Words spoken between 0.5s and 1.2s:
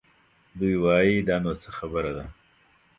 دوی وايي